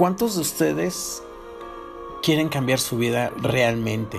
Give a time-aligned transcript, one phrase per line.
[0.00, 1.22] ¿Cuántos de ustedes
[2.22, 4.18] quieren cambiar su vida realmente?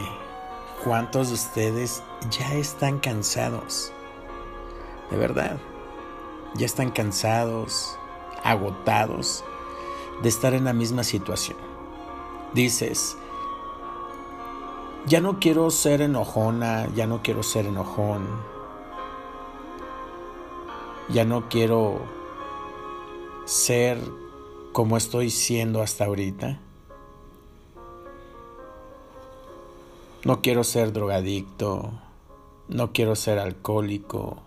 [0.83, 3.92] ¿Cuántos de ustedes ya están cansados?
[5.09, 5.58] De verdad,
[6.54, 7.98] ya están cansados,
[8.44, 9.44] agotados
[10.21, 11.57] de estar en la misma situación.
[12.54, 13.18] Dices,
[15.07, 18.27] ya no quiero ser enojona, ya no quiero ser enojón,
[21.09, 22.02] ya no quiero
[23.45, 23.98] ser
[24.72, 26.59] como estoy siendo hasta ahorita.
[30.23, 31.91] No quiero ser drogadicto,
[32.68, 34.38] no quiero ser alcohólico,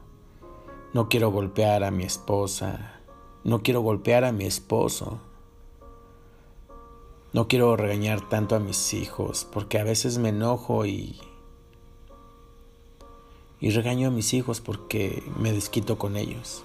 [0.92, 3.00] no quiero golpear a mi esposa,
[3.42, 5.18] no quiero golpear a mi esposo,
[7.32, 11.20] no quiero regañar tanto a mis hijos porque a veces me enojo y
[13.60, 16.62] y regaño a mis hijos porque me desquito con ellos.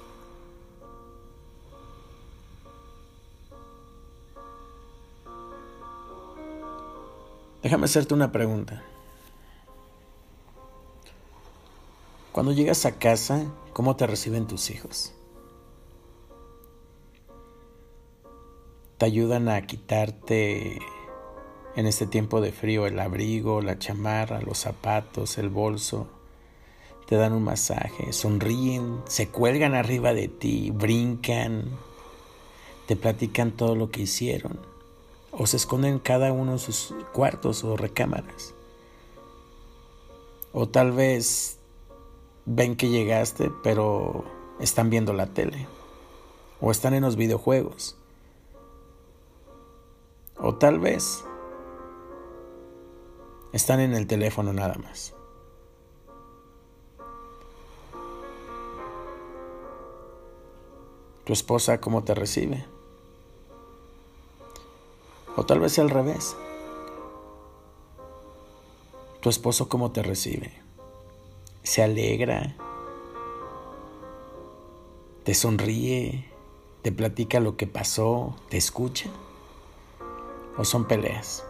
[7.61, 8.83] Déjame hacerte una pregunta.
[12.31, 15.13] Cuando llegas a casa, ¿cómo te reciben tus hijos?
[18.97, 20.79] ¿Te ayudan a quitarte
[21.75, 26.07] en este tiempo de frío el abrigo, la chamarra, los zapatos, el bolso?
[27.07, 31.65] Te dan un masaje, sonríen, se cuelgan arriba de ti, brincan,
[32.87, 34.78] te platican todo lo que hicieron
[35.31, 38.53] o se esconden cada uno en sus cuartos o recámaras.
[40.51, 41.59] O tal vez
[42.45, 44.25] ven que llegaste, pero
[44.59, 45.67] están viendo la tele.
[46.59, 47.95] O están en los videojuegos.
[50.37, 51.23] O tal vez
[53.53, 55.13] están en el teléfono nada más.
[61.25, 62.65] ¿Tu esposa cómo te recibe?
[65.35, 66.35] O tal vez al revés.
[69.21, 70.53] Tu esposo cómo te recibe.
[71.63, 72.55] Se alegra.
[75.23, 76.25] Te sonríe.
[76.81, 78.35] Te platica lo que pasó.
[78.49, 79.09] Te escucha.
[80.57, 81.43] O son peleas.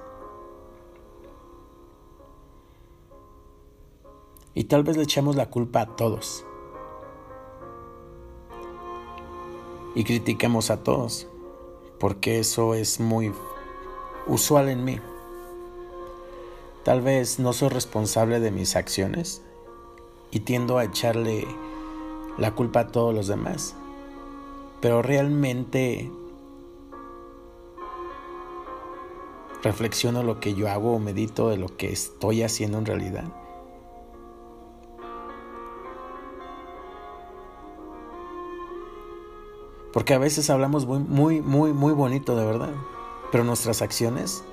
[4.56, 6.46] Y tal vez le echamos la culpa a todos.
[9.96, 11.28] Y criticamos a todos.
[12.00, 13.31] Porque eso es muy
[14.28, 15.00] usual en mí.
[16.84, 19.41] Tal vez no soy responsable de mis acciones
[20.31, 21.46] y tiendo a echarle
[22.38, 23.75] la culpa a todos los demás.
[24.81, 26.09] Pero realmente
[29.62, 33.25] reflexiono lo que yo hago o medito de lo que estoy haciendo en realidad.
[39.91, 42.74] Porque a veces hablamos muy, muy, muy, muy bonito, de verdad
[43.31, 44.44] pero nuestras acciones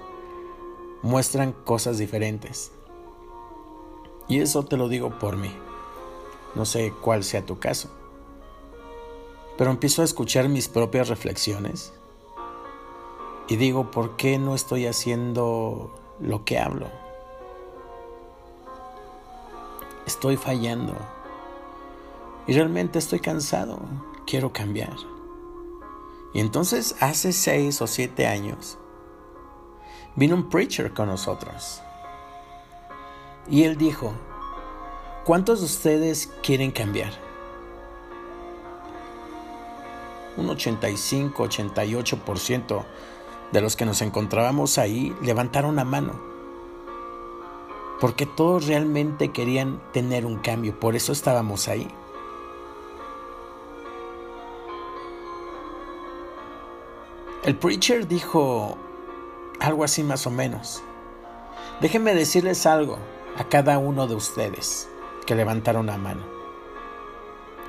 [1.02, 2.72] muestran cosas diferentes.
[4.28, 5.52] Y eso te lo digo por mí.
[6.54, 7.90] No sé cuál sea tu caso.
[9.56, 11.92] Pero empiezo a escuchar mis propias reflexiones
[13.48, 16.88] y digo, ¿por qué no estoy haciendo lo que hablo?
[20.06, 20.94] Estoy fallando.
[22.46, 23.78] Y realmente estoy cansado.
[24.26, 24.96] Quiero cambiar.
[26.36, 28.76] Y entonces hace seis o siete años
[30.16, 31.80] vino un preacher con nosotros.
[33.48, 34.12] Y él dijo,
[35.24, 37.10] ¿cuántos de ustedes quieren cambiar?
[40.36, 42.84] Un 85, 88%
[43.52, 46.20] de los que nos encontrábamos ahí levantaron la mano.
[47.98, 51.88] Porque todos realmente querían tener un cambio, por eso estábamos ahí.
[57.46, 58.76] El preacher dijo
[59.60, 60.82] algo así más o menos.
[61.80, 62.98] Déjenme decirles algo
[63.38, 64.88] a cada uno de ustedes
[65.26, 66.22] que levantaron la mano.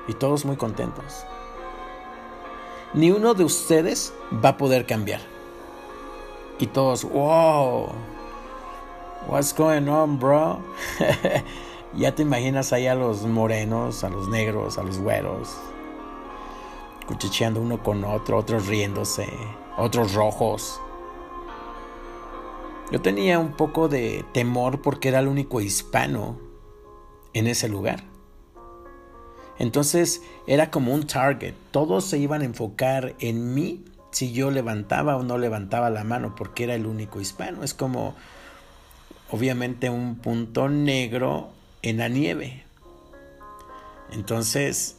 [0.08, 1.24] Y todos muy contentos.
[2.96, 5.22] Ni uno de ustedes va a poder cambiar.
[6.58, 7.90] Y todos, wow,
[9.28, 10.60] what's going on, bro?
[11.94, 15.56] ya te imaginas ahí a los morenos, a los negros, a los güeros,
[17.06, 19.32] cuchicheando uno con otro, otros riéndose,
[19.78, 20.82] otros rojos.
[22.92, 26.40] Yo tenía un poco de temor porque era el único hispano
[27.34, 28.04] en ese lugar.
[29.60, 31.54] Entonces era como un target.
[31.72, 36.36] Todos se iban a enfocar en mí si yo levantaba o no levantaba la mano
[36.36, 37.64] porque era el único hispano.
[37.64, 38.16] Es como
[39.30, 41.50] obviamente un punto negro
[41.82, 42.64] en la nieve.
[44.12, 44.98] Entonces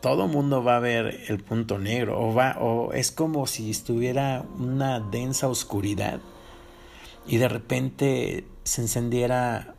[0.00, 4.44] todo mundo va a ver el punto negro o va o es como si estuviera
[4.58, 6.20] una densa oscuridad
[7.26, 9.74] y de repente se encendiera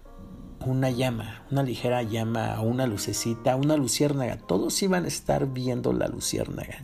[0.66, 4.38] una llama, una ligera llama, una lucecita, una luciérnaga.
[4.38, 6.84] Todos iban a estar viendo la luciérnaga.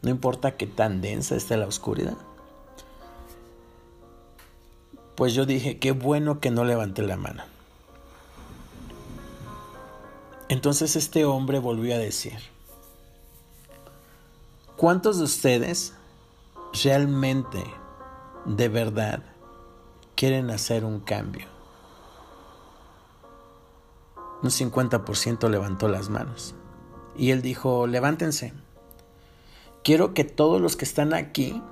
[0.00, 2.16] No importa qué tan densa esté la oscuridad.
[5.14, 7.44] Pues yo dije, qué bueno que no levanté la mano.
[10.52, 12.36] Entonces este hombre volvió a decir,
[14.76, 15.94] ¿cuántos de ustedes
[16.84, 17.64] realmente,
[18.44, 19.22] de verdad,
[20.14, 21.46] quieren hacer un cambio?
[24.42, 26.54] Un 50% levantó las manos.
[27.16, 28.52] Y él dijo, levántense.
[29.82, 31.62] Quiero que todos los que están aquí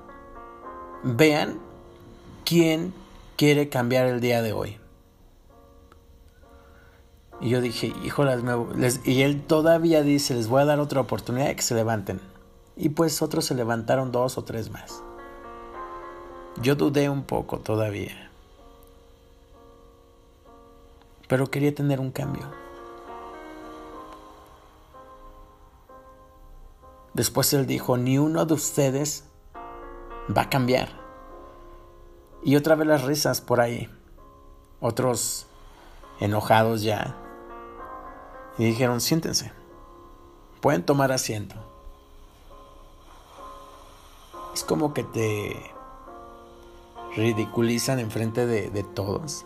[1.03, 1.59] vean
[2.45, 2.95] quién
[3.37, 4.80] quiere cambiar el día de hoy.
[7.41, 8.43] Y yo dije, híjolas,
[9.03, 12.21] y él todavía dice, les voy a dar otra oportunidad de que se levanten.
[12.77, 15.01] Y pues otros se levantaron dos o tres más.
[16.61, 18.29] Yo dudé un poco todavía.
[21.27, 22.43] Pero quería tener un cambio.
[27.15, 29.23] Después él dijo, ni uno de ustedes
[30.35, 30.89] va a cambiar.
[32.43, 33.89] Y otra vez las risas por ahí.
[34.79, 35.47] Otros
[36.19, 37.17] enojados ya
[38.57, 39.51] y dijeron, siéntense,
[40.59, 41.55] pueden tomar asiento.
[44.53, 45.71] Es como que te
[47.15, 49.45] ridiculizan enfrente de, de todos.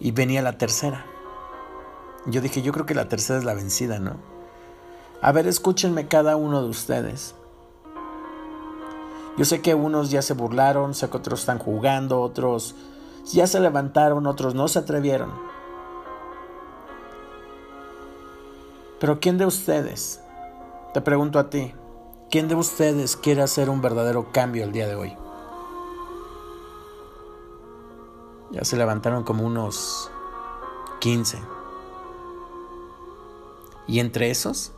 [0.00, 1.06] Y venía la tercera.
[2.26, 4.16] Yo dije, yo creo que la tercera es la vencida, ¿no?
[5.20, 7.34] A ver, escúchenme cada uno de ustedes.
[9.36, 12.74] Yo sé que unos ya se burlaron, sé que otros están jugando, otros
[13.32, 15.32] ya se levantaron, otros no se atrevieron.
[19.04, 20.22] Pero ¿quién de ustedes,
[20.94, 21.74] te pregunto a ti,
[22.30, 25.14] quién de ustedes quiere hacer un verdadero cambio el día de hoy?
[28.50, 30.10] Ya se levantaron como unos
[31.00, 31.38] 15.
[33.88, 34.72] Y entre esos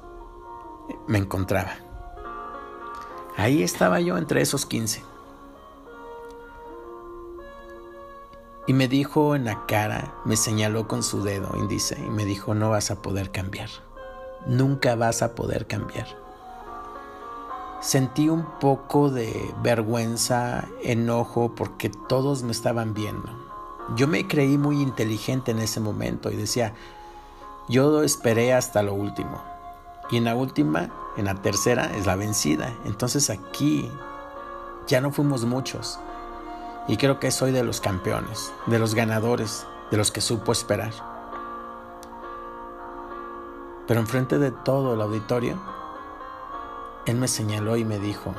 [1.07, 1.77] me encontraba.
[3.37, 5.05] Ahí estaba yo entre esos 15.
[8.67, 12.55] Y me dijo en la cara, me señaló con su dedo índice y me dijo,
[12.55, 13.86] no vas a poder cambiar
[14.47, 16.07] nunca vas a poder cambiar.
[17.81, 23.29] Sentí un poco de vergüenza, enojo, porque todos me estaban viendo.
[23.95, 26.75] Yo me creí muy inteligente en ese momento y decía,
[27.69, 29.41] yo esperé hasta lo último.
[30.11, 32.73] Y en la última, en la tercera, es la vencida.
[32.87, 33.91] Entonces aquí
[34.87, 35.99] ya no fuimos muchos.
[36.89, 41.16] Y creo que soy de los campeones, de los ganadores, de los que supo esperar.
[43.87, 45.59] Pero enfrente de todo el auditorio,
[47.07, 48.35] él me señaló y me dijo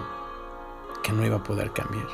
[1.03, 2.07] que no iba a poder cambiar.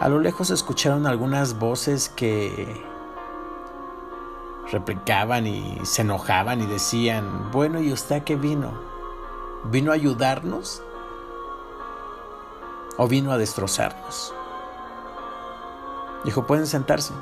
[0.00, 2.84] A lo lejos escucharon algunas voces que
[4.70, 8.72] replicaban y se enojaban y decían, bueno, ¿y usted qué vino?
[9.64, 10.82] ¿Vino a ayudarnos?
[12.96, 14.34] ¿O vino a destrozarnos?
[16.24, 17.12] Dijo, pueden sentarse.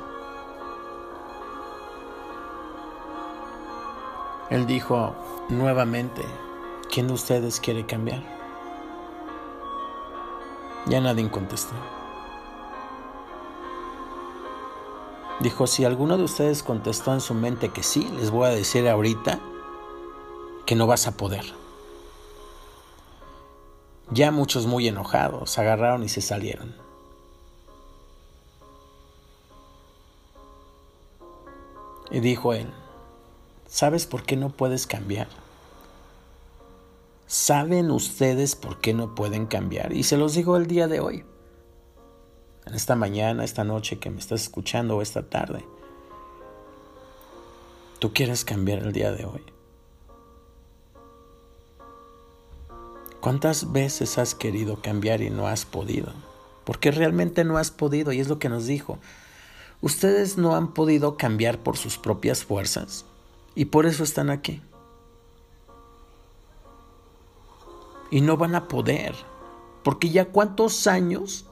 [4.49, 5.15] Él dijo
[5.49, 6.23] nuevamente,
[6.91, 8.21] ¿quién de ustedes quiere cambiar?
[10.85, 11.73] Ya nadie contestó.
[15.39, 18.87] Dijo, si alguno de ustedes contestó en su mente que sí, les voy a decir
[18.87, 19.39] ahorita
[20.65, 21.45] que no vas a poder.
[24.11, 26.75] Ya muchos muy enojados agarraron y se salieron.
[32.11, 32.71] Y dijo él,
[33.67, 35.27] ¿Sabes por qué no puedes cambiar?
[37.27, 39.93] ¿Saben ustedes por qué no pueden cambiar?
[39.93, 41.25] Y se los digo el día de hoy.
[42.65, 45.65] En esta mañana, esta noche que me estás escuchando o esta tarde.
[47.99, 49.43] ¿Tú quieres cambiar el día de hoy?
[53.19, 56.13] ¿Cuántas veces has querido cambiar y no has podido?
[56.63, 58.99] Porque realmente no has podido y es lo que nos dijo.
[59.81, 63.05] Ustedes no han podido cambiar por sus propias fuerzas.
[63.55, 64.61] Y por eso están aquí.
[68.11, 69.15] Y no van a poder.
[69.83, 71.45] Porque ya cuántos años,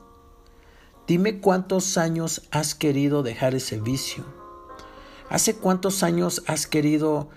[1.07, 4.25] dime cuántos años has querido dejar ese vicio.
[5.29, 7.29] ¿Hace cuántos años has querido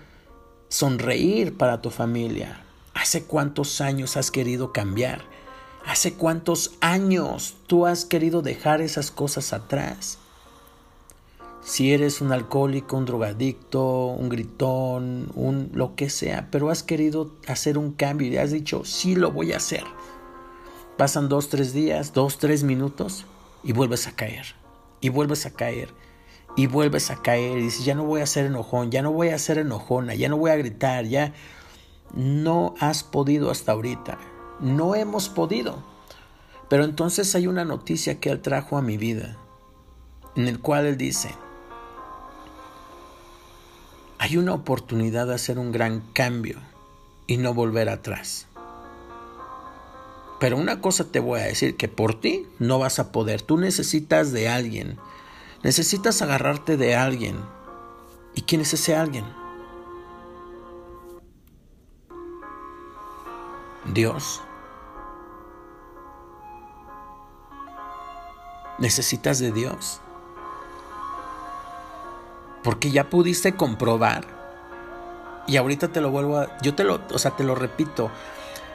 [0.67, 2.61] sonreír para tu familia?
[2.93, 5.21] ¿Hace cuántos años has querido cambiar?
[5.85, 10.19] ¿Hace cuántos años tú has querido dejar esas cosas atrás?
[11.67, 17.35] Si eres un alcohólico, un drogadicto, un gritón, un lo que sea, pero has querido
[17.45, 19.83] hacer un cambio y has dicho, sí lo voy a hacer.
[20.95, 23.25] Pasan dos, tres días, dos, tres minutos
[23.65, 24.55] y vuelves a caer,
[25.01, 25.89] y vuelves a caer,
[26.55, 29.27] y vuelves a caer, y dices, ya no voy a ser enojón, ya no voy
[29.29, 31.33] a ser enojona, ya no voy a gritar, ya
[32.13, 34.17] no has podido hasta ahorita,
[34.61, 35.83] no hemos podido.
[36.69, 39.37] Pero entonces hay una noticia que él trajo a mi vida,
[40.37, 41.29] en el cual él dice,
[44.19, 46.59] hay una oportunidad de hacer un gran cambio
[47.27, 48.47] y no volver atrás.
[50.39, 53.41] Pero una cosa te voy a decir, que por ti no vas a poder.
[53.41, 54.97] Tú necesitas de alguien.
[55.63, 57.37] Necesitas agarrarte de alguien.
[58.35, 59.25] ¿Y quién es ese alguien?
[63.93, 64.41] Dios.
[68.77, 70.01] Necesitas de Dios.
[72.67, 74.25] Porque ya pudiste comprobar.
[75.47, 76.57] Y ahorita te lo vuelvo a.
[76.61, 76.99] Yo te lo.
[77.13, 78.11] O sea, te lo repito.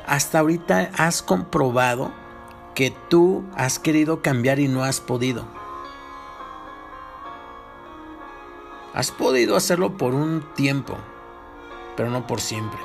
[0.07, 2.11] Hasta ahorita has comprobado
[2.75, 5.45] que tú has querido cambiar y no has podido.
[8.95, 10.97] Has podido hacerlo por un tiempo,
[11.95, 12.81] pero no por siempre.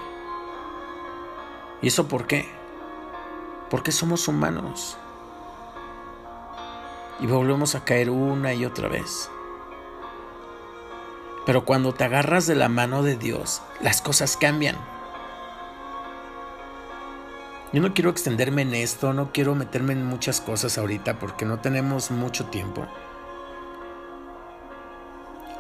[1.82, 2.50] ¿Y eso por qué?
[3.70, 4.98] Porque somos humanos.
[7.22, 9.30] Y volvemos a caer una y otra vez.
[11.48, 14.76] Pero cuando te agarras de la mano de Dios, las cosas cambian.
[17.72, 21.62] Yo no quiero extenderme en esto, no quiero meterme en muchas cosas ahorita porque no
[21.62, 22.86] tenemos mucho tiempo.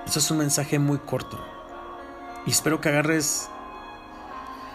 [0.05, 1.39] Eso es un mensaje muy corto.
[2.45, 3.49] Y espero que agarres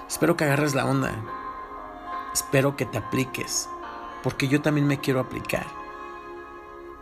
[0.08, 1.12] espero que agarres la onda.
[2.32, 3.68] Espero que te apliques,
[4.22, 5.66] porque yo también me quiero aplicar.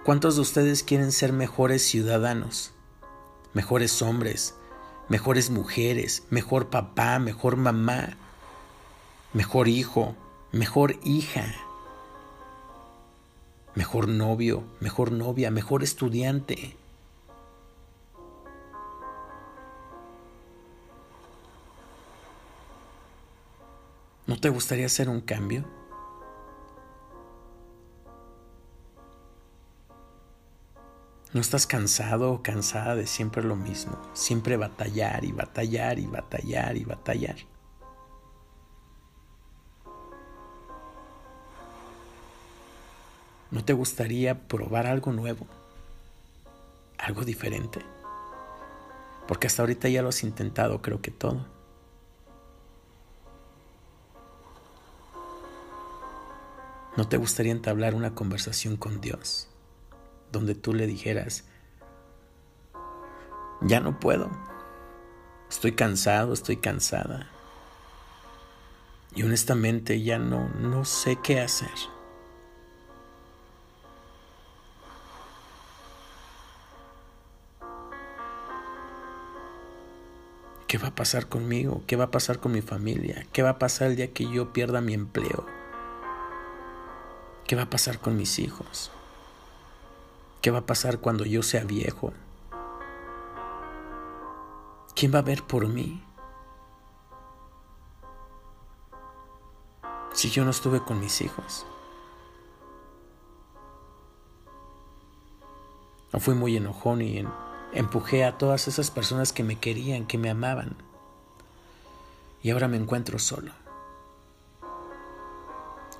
[0.02, 2.73] ¿Cuántos de ustedes quieren ser mejores ciudadanos?
[3.52, 4.54] Mejores hombres,
[5.09, 8.16] mejores mujeres, mejor papá, mejor mamá,
[9.33, 10.14] mejor hijo,
[10.52, 11.54] mejor hija,
[13.75, 16.76] mejor novio, mejor novia, mejor estudiante.
[24.26, 25.64] ¿No te gustaría hacer un cambio?
[31.33, 33.97] ¿No estás cansado o cansada de siempre lo mismo?
[34.15, 37.37] Siempre batallar y batallar y batallar y batallar.
[43.53, 45.47] ¿No te gustaría probar algo nuevo?
[46.99, 47.81] ¿Algo diferente?
[49.29, 51.47] Porque hasta ahorita ya lo has intentado, creo que todo.
[56.97, 59.50] ¿No te gustaría entablar una conversación con Dios?
[60.33, 61.45] Donde tú le dijeras,
[63.63, 64.31] ya no puedo,
[65.49, 67.29] estoy cansado, estoy cansada.
[69.15, 71.69] Y honestamente ya no, no sé qué hacer.
[80.71, 81.83] ¿Qué va a pasar conmigo?
[81.89, 83.27] ¿Qué va a pasar con mi familia?
[83.33, 85.45] ¿Qué va a pasar el día que yo pierda mi empleo?
[87.45, 88.93] ¿Qué va a pasar con mis hijos?
[90.40, 92.12] ¿Qué va a pasar cuando yo sea viejo?
[94.94, 96.02] ¿Quién va a ver por mí?
[100.12, 101.66] Si yo no estuve con mis hijos.
[106.12, 107.25] No fui muy enojón y
[107.73, 110.76] empujé a todas esas personas que me querían, que me amaban.
[112.42, 113.52] Y ahora me encuentro solo.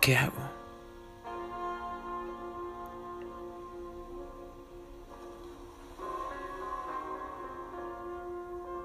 [0.01, 0.60] ¿Qué hago?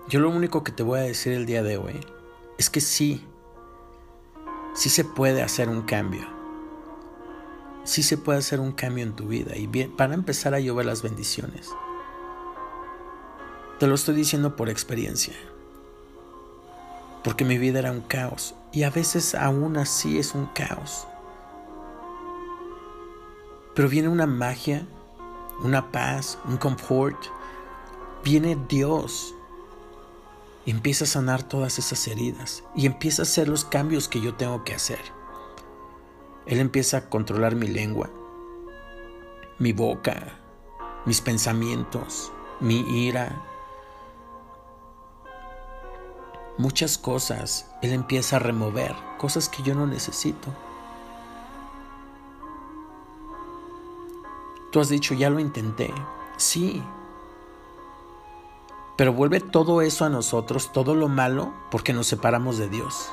[0.07, 1.99] Yo lo único que te voy a decir el día de hoy
[2.59, 3.25] es que sí,
[4.75, 6.27] sí se puede hacer un cambio.
[7.85, 11.01] Sí se puede hacer un cambio en tu vida y para empezar a llover las
[11.01, 11.71] bendiciones.
[13.79, 15.33] Te lo estoy diciendo por experiencia.
[17.23, 21.07] Porque mi vida era un caos y a veces aún así es un caos.
[23.73, 24.85] Pero viene una magia,
[25.63, 27.17] una paz, un confort.
[28.23, 29.33] Viene Dios
[30.71, 34.63] empieza a sanar todas esas heridas y empieza a hacer los cambios que yo tengo
[34.63, 34.99] que hacer.
[36.45, 38.09] Él empieza a controlar mi lengua,
[39.59, 40.39] mi boca,
[41.05, 43.41] mis pensamientos, mi ira.
[46.57, 50.49] Muchas cosas Él empieza a remover, cosas que yo no necesito.
[54.71, 55.93] Tú has dicho, ya lo intenté.
[56.37, 56.83] Sí,
[58.97, 63.09] Pero vuelve todo eso a nosotros, todo lo malo, porque nos separamos de Dios.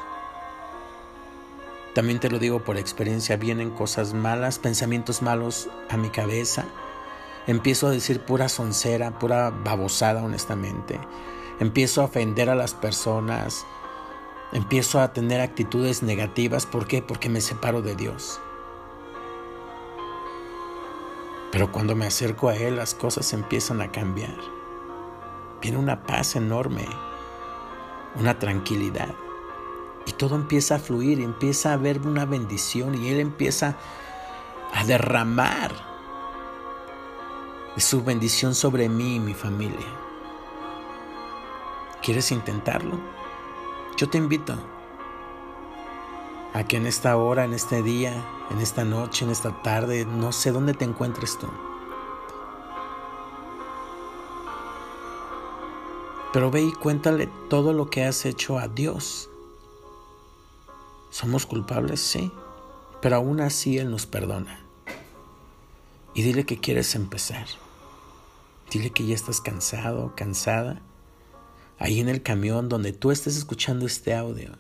[1.95, 6.65] También te lo digo por experiencia, vienen cosas malas, pensamientos malos a mi cabeza.
[7.47, 11.01] Empiezo a decir pura soncera, pura babosada, honestamente.
[11.59, 13.67] Empiezo a ofender a las personas.
[14.53, 16.65] Empiezo a tener actitudes negativas.
[16.65, 17.03] ¿Por qué?
[17.03, 18.41] Porque me separo de Dios.
[21.51, 24.62] Pero cuando me acerco a Él, las cosas empiezan a cambiar.
[25.63, 26.85] Viene una paz enorme,
[28.19, 29.15] una tranquilidad.
[30.07, 33.77] Y todo empieza a fluir, empieza a haber una bendición y Él empieza
[34.75, 35.71] a derramar
[37.77, 39.87] su bendición sobre mí y mi familia.
[42.03, 42.99] ¿Quieres intentarlo?
[43.97, 44.57] Yo te invito
[46.55, 48.13] a que en esta hora, en este día,
[48.51, 51.47] en esta noche, en esta tarde, no sé dónde te encuentres tú.
[56.33, 59.29] Pero ve y cuéntale todo lo que has hecho a Dios
[61.13, 62.33] somos culpables, sí,
[63.03, 64.65] pero aún así Él nos perdona.
[66.15, 67.47] Y dile que quieres empezar.
[68.71, 70.81] Dile que ya estás cansado, cansada.
[71.79, 74.53] Ahí en el camión donde tú estés escuchando este audio.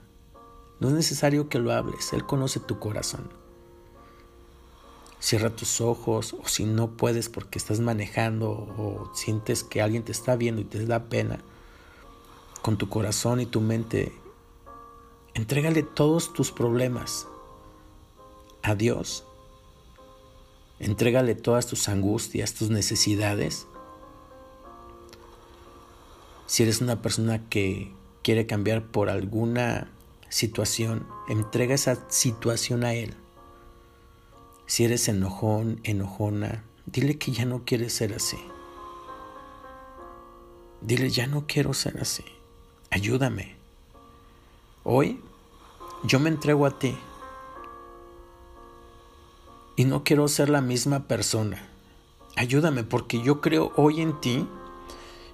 [0.79, 3.31] No es necesario que lo hables, Él conoce tu corazón.
[5.19, 10.13] Cierra tus ojos o si no puedes porque estás manejando o sientes que alguien te
[10.13, 11.39] está viendo y te da pena,
[12.63, 14.13] con tu corazón y tu mente
[15.35, 17.27] Entrégale todos tus problemas
[18.63, 19.25] a Dios.
[20.79, 23.67] Entrégale todas tus angustias, tus necesidades.
[26.47, 29.91] Si eres una persona que quiere cambiar por alguna
[30.29, 33.15] situación, entrega esa situación a Él.
[34.67, 38.39] Si eres enojón, enojona, dile que ya no quieres ser así.
[40.83, 42.25] Dile, ya no quiero ser así.
[42.93, 43.57] Ayúdame.
[44.85, 45.19] Hoy
[46.05, 46.95] yo me entrego a ti
[49.77, 51.71] y no quiero ser la misma persona.
[52.37, 54.47] Ayúdame porque yo creo hoy en ti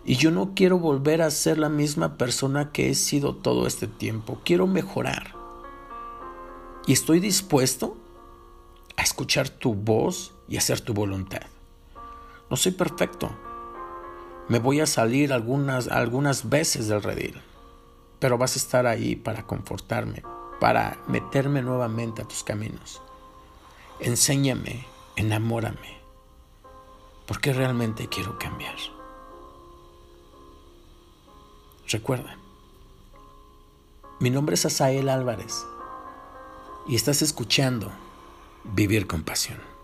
[0.04, 3.88] y yo no quiero volver a ser la misma persona que he sido todo este
[3.88, 4.38] tiempo.
[4.44, 5.35] Quiero mejorar.
[6.87, 7.96] Y estoy dispuesto
[8.96, 11.42] a escuchar tu voz y hacer tu voluntad.
[12.50, 13.33] No soy perfecto.
[14.46, 17.42] Me voy a salir algunas, algunas veces del redil
[18.18, 20.22] pero vas a estar ahí para confortarme,
[20.61, 23.02] para meterme nuevamente a tus caminos.
[24.00, 25.98] Enséñame, enamórame,
[27.26, 28.76] porque realmente quiero cambiar.
[31.88, 32.37] Recuerda,
[34.20, 35.64] mi nombre es Asael Álvarez
[36.87, 37.90] y estás escuchando
[38.64, 39.77] Vivir con Pasión.